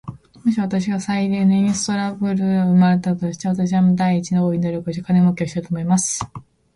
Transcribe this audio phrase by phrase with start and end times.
[0.43, 2.33] もし私が幸いにストラルドブラ
[2.65, 6.25] グに生れたとすれば、私はまず第一に、大いに努力して金もうけをしようと思います。